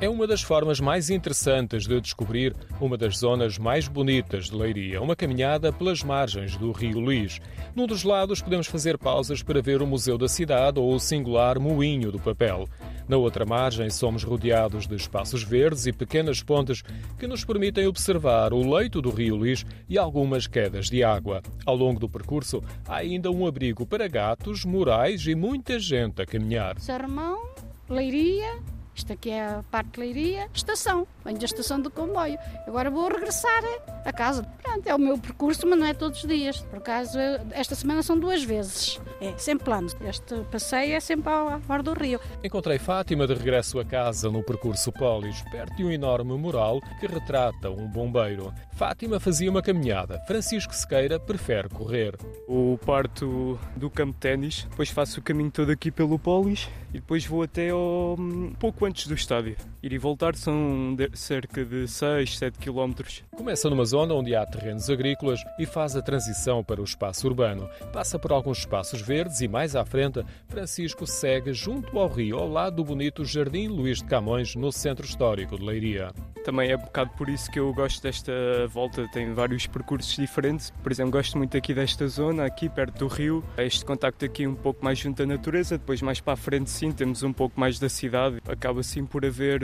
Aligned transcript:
É 0.00 0.08
uma 0.08 0.26
das 0.26 0.40
formas 0.40 0.80
mais 0.80 1.10
interessantes 1.10 1.86
de 1.86 2.00
descobrir 2.00 2.56
uma 2.80 2.96
das 2.96 3.18
zonas 3.18 3.58
mais 3.58 3.86
bonitas 3.86 4.46
de 4.46 4.56
Leiria, 4.56 5.02
uma 5.02 5.14
caminhada 5.14 5.70
pelas 5.70 6.02
margens 6.02 6.56
do 6.56 6.72
Rio 6.72 6.98
Luís. 6.98 7.38
Num 7.76 7.86
dos 7.86 8.02
lados 8.02 8.40
podemos 8.40 8.66
fazer 8.66 8.96
pausas 8.96 9.42
para 9.42 9.60
ver 9.60 9.82
o 9.82 9.86
Museu 9.86 10.16
da 10.16 10.26
Cidade 10.26 10.80
ou 10.80 10.94
o 10.94 10.98
singular 10.98 11.60
Moinho 11.60 12.10
do 12.10 12.18
Papel. 12.18 12.66
Na 13.06 13.18
outra 13.18 13.44
margem 13.44 13.90
somos 13.90 14.24
rodeados 14.24 14.86
de 14.86 14.94
espaços 14.94 15.42
verdes 15.42 15.84
e 15.84 15.92
pequenas 15.92 16.42
pontes 16.42 16.82
que 17.18 17.26
nos 17.26 17.44
permitem 17.44 17.86
observar 17.86 18.54
o 18.54 18.74
leito 18.74 19.02
do 19.02 19.10
Rio 19.10 19.36
Luís 19.36 19.66
e 19.86 19.98
algumas 19.98 20.46
quedas 20.46 20.88
de 20.88 21.04
água. 21.04 21.42
Ao 21.66 21.76
longo 21.76 22.00
do 22.00 22.08
percurso 22.08 22.62
há 22.88 22.96
ainda 22.96 23.30
um 23.30 23.46
abrigo 23.46 23.84
para 23.84 24.08
gatos, 24.08 24.64
murais 24.64 25.26
e 25.26 25.34
muita 25.34 25.78
gente 25.78 26.22
a 26.22 26.26
caminhar. 26.26 26.80
Sarmão, 26.80 27.50
Leiria, 27.86 28.62
isto 29.10 29.12
aqui 29.12 29.30
é 29.30 29.44
a 29.44 29.64
parte 29.70 29.90
de 29.92 30.00
Leiria, 30.00 30.48
estação. 30.54 31.06
Venho 31.24 31.38
da 31.38 31.44
estação 31.44 31.80
do 31.80 31.90
comboio. 31.90 32.38
Agora 32.66 32.90
vou 32.90 33.08
regressar 33.08 33.62
a 34.04 34.12
casa. 34.12 34.42
Pronto, 34.62 34.86
é 34.86 34.94
o 34.94 34.98
meu 34.98 35.18
percurso, 35.18 35.66
mas 35.66 35.78
não 35.78 35.86
é 35.86 35.92
todos 35.92 36.22
os 36.22 36.28
dias. 36.28 36.58
Por 36.58 36.78
acaso, 36.78 37.18
esta 37.50 37.74
semana 37.74 38.02
são 38.02 38.18
duas 38.18 38.42
vezes. 38.42 39.00
É 39.20 39.36
sempre 39.36 39.64
plano. 39.64 39.88
Este 40.02 40.36
passeio 40.50 40.94
é 40.94 41.00
sempre 41.00 41.30
ao 41.30 41.60
fora 41.60 41.82
do 41.82 41.92
rio. 41.92 42.20
Encontrei 42.42 42.78
Fátima 42.78 43.26
de 43.26 43.34
regresso 43.34 43.78
a 43.78 43.84
casa 43.84 44.30
no 44.30 44.42
percurso 44.42 44.92
Polis, 44.92 45.42
perto 45.50 45.76
de 45.76 45.84
um 45.84 45.90
enorme 45.90 46.32
mural 46.38 46.80
que 46.98 47.06
retrata 47.06 47.68
um 47.68 47.86
bombeiro. 47.88 48.52
Fátima 48.72 49.20
fazia 49.20 49.50
uma 49.50 49.60
caminhada. 49.60 50.18
Francisco 50.26 50.74
Sequeira 50.74 51.20
prefere 51.20 51.68
correr. 51.68 52.16
O 52.48 52.78
parto 52.86 53.58
do 53.76 53.90
campo 53.90 54.14
de 54.14 54.18
ténis, 54.20 54.66
depois 54.70 54.88
faço 54.88 55.20
o 55.20 55.22
caminho 55.22 55.50
todo 55.50 55.70
aqui 55.70 55.90
pelo 55.90 56.18
Polis 56.18 56.68
e 56.90 56.94
depois 56.94 57.26
vou 57.26 57.42
até 57.42 57.70
ao 57.70 58.16
pouco 58.58 58.86
antes 58.86 58.99
do 59.08 59.14
estádio. 59.14 59.56
Ir 59.82 59.92
e 59.92 59.98
voltar 59.98 60.34
são 60.34 60.96
cerca 61.14 61.64
de 61.64 61.86
6, 61.86 62.38
7 62.38 62.58
quilómetros. 62.58 63.22
Começa 63.34 63.70
numa 63.70 63.84
zona 63.84 64.14
onde 64.14 64.34
há 64.34 64.44
terrenos 64.46 64.88
agrícolas 64.90 65.40
e 65.58 65.66
faz 65.66 65.96
a 65.96 66.02
transição 66.02 66.62
para 66.62 66.80
o 66.80 66.84
espaço 66.84 67.26
urbano. 67.26 67.68
Passa 67.92 68.18
por 68.18 68.32
alguns 68.32 68.58
espaços 68.58 69.00
verdes 69.00 69.40
e 69.40 69.48
mais 69.48 69.74
à 69.74 69.84
frente, 69.84 70.24
Francisco 70.48 71.06
segue 71.06 71.52
junto 71.52 71.98
ao 71.98 72.08
rio, 72.08 72.38
ao 72.38 72.48
lado 72.48 72.76
do 72.76 72.84
bonito 72.84 73.24
Jardim 73.24 73.68
Luís 73.68 73.98
de 73.98 74.04
Camões, 74.04 74.54
no 74.54 74.70
centro 74.70 75.06
histórico 75.06 75.58
de 75.58 75.64
Leiria. 75.64 76.12
Também 76.44 76.70
é 76.70 76.76
um 76.76 76.80
bocado 76.80 77.10
por 77.16 77.28
isso 77.28 77.50
que 77.50 77.58
eu 77.58 77.72
gosto 77.72 78.02
desta 78.02 78.32
volta, 78.68 79.06
tem 79.08 79.32
vários 79.32 79.66
percursos 79.66 80.14
diferentes. 80.16 80.70
Por 80.82 80.90
exemplo, 80.90 81.12
gosto 81.12 81.36
muito 81.36 81.56
aqui 81.56 81.74
desta 81.74 82.06
zona, 82.08 82.44
aqui 82.44 82.68
perto 82.68 82.98
do 82.98 83.08
rio. 83.08 83.44
Este 83.58 83.84
contacto 83.84 84.24
aqui 84.24 84.46
um 84.46 84.54
pouco 84.54 84.84
mais 84.84 84.98
junto 84.98 85.22
à 85.22 85.26
natureza, 85.26 85.78
depois 85.78 86.00
mais 86.02 86.20
para 86.20 86.34
a 86.34 86.36
frente 86.36 86.70
sim, 86.70 86.92
temos 86.92 87.22
um 87.22 87.32
pouco 87.32 87.58
mais 87.58 87.78
da 87.78 87.88
cidade. 87.88 88.38
Acaba 88.48 88.80
assim 88.80 89.04
por 89.04 89.24
haver 89.24 89.62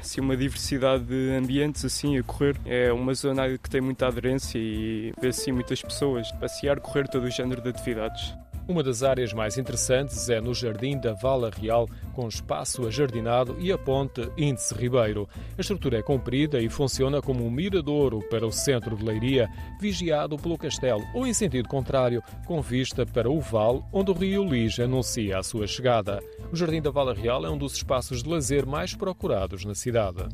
assim, 0.00 0.20
uma 0.20 0.36
diversidade 0.36 1.04
de 1.04 1.30
ambientes 1.36 1.84
assim 1.84 2.18
a 2.18 2.22
correr. 2.22 2.56
É 2.64 2.92
uma 2.92 3.14
zona 3.14 3.58
que 3.58 3.68
tem 3.68 3.80
muita 3.80 4.06
aderência 4.06 4.58
e 4.58 5.12
vê 5.20 5.28
assim 5.28 5.52
muitas 5.52 5.82
pessoas 5.82 6.30
passear, 6.32 6.80
correr 6.80 7.08
todo 7.08 7.24
o 7.24 7.30
género 7.30 7.60
de 7.60 7.68
atividades. 7.68 8.34
Uma 8.72 8.82
das 8.82 9.02
áreas 9.02 9.34
mais 9.34 9.58
interessantes 9.58 10.30
é 10.30 10.40
no 10.40 10.54
Jardim 10.54 10.98
da 10.98 11.12
Vala 11.12 11.50
Real, 11.50 11.86
com 12.14 12.26
espaço 12.26 12.86
ajardinado 12.86 13.54
e 13.60 13.70
a 13.70 13.76
ponte 13.76 14.26
Índice 14.34 14.74
Ribeiro. 14.74 15.28
A 15.58 15.60
estrutura 15.60 15.98
é 15.98 16.02
comprida 16.02 16.58
e 16.58 16.70
funciona 16.70 17.20
como 17.20 17.44
um 17.44 17.50
miradouro 17.50 18.20
para 18.30 18.46
o 18.46 18.50
centro 18.50 18.96
de 18.96 19.04
Leiria, 19.04 19.46
vigiado 19.78 20.38
pelo 20.38 20.56
castelo, 20.56 21.02
ou 21.14 21.26
em 21.26 21.34
sentido 21.34 21.68
contrário, 21.68 22.22
com 22.46 22.62
vista 22.62 23.04
para 23.04 23.30
o 23.30 23.42
vale, 23.42 23.82
onde 23.92 24.10
o 24.10 24.14
rio 24.14 24.42
Lis 24.42 24.80
anuncia 24.80 25.38
a 25.38 25.42
sua 25.42 25.66
chegada. 25.66 26.18
O 26.50 26.56
Jardim 26.56 26.80
da 26.80 26.90
Vala 26.90 27.12
Real 27.12 27.44
é 27.44 27.50
um 27.50 27.58
dos 27.58 27.74
espaços 27.74 28.22
de 28.22 28.30
lazer 28.30 28.64
mais 28.64 28.94
procurados 28.94 29.66
na 29.66 29.74
cidade. 29.74 30.26